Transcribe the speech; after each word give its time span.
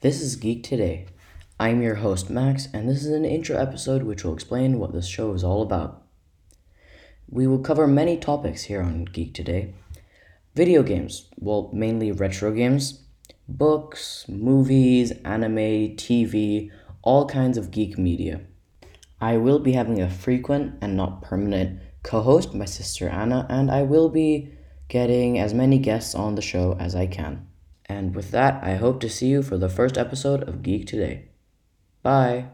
This 0.00 0.22
is 0.22 0.36
Geek 0.36 0.62
Today. 0.62 1.06
I'm 1.58 1.82
your 1.82 1.96
host, 1.96 2.30
Max, 2.30 2.68
and 2.72 2.88
this 2.88 3.04
is 3.04 3.10
an 3.10 3.24
intro 3.24 3.56
episode 3.56 4.04
which 4.04 4.22
will 4.22 4.32
explain 4.32 4.78
what 4.78 4.92
this 4.92 5.08
show 5.08 5.32
is 5.32 5.42
all 5.42 5.60
about. 5.60 6.04
We 7.28 7.48
will 7.48 7.58
cover 7.58 7.88
many 7.88 8.16
topics 8.16 8.62
here 8.62 8.80
on 8.80 9.06
Geek 9.06 9.34
Today 9.34 9.74
video 10.54 10.84
games, 10.84 11.28
well, 11.36 11.68
mainly 11.72 12.12
retro 12.12 12.52
games, 12.52 13.02
books, 13.48 14.24
movies, 14.28 15.10
anime, 15.24 15.96
TV, 15.96 16.70
all 17.02 17.26
kinds 17.26 17.58
of 17.58 17.72
geek 17.72 17.98
media. 17.98 18.42
I 19.20 19.36
will 19.36 19.58
be 19.58 19.72
having 19.72 20.00
a 20.00 20.08
frequent 20.08 20.78
and 20.80 20.96
not 20.96 21.22
permanent 21.22 21.80
co 22.04 22.22
host, 22.22 22.54
my 22.54 22.66
sister 22.66 23.08
Anna, 23.08 23.48
and 23.50 23.68
I 23.68 23.82
will 23.82 24.10
be 24.10 24.52
getting 24.86 25.40
as 25.40 25.52
many 25.52 25.80
guests 25.80 26.14
on 26.14 26.36
the 26.36 26.40
show 26.40 26.76
as 26.78 26.94
I 26.94 27.08
can. 27.08 27.48
And 27.88 28.14
with 28.14 28.30
that, 28.32 28.62
I 28.62 28.76
hope 28.76 29.00
to 29.00 29.08
see 29.08 29.28
you 29.28 29.42
for 29.42 29.56
the 29.56 29.68
first 29.68 29.96
episode 29.96 30.46
of 30.48 30.62
Geek 30.62 30.86
Today. 30.86 31.28
Bye. 32.02 32.48